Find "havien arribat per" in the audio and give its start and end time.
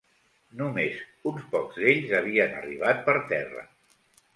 2.23-3.21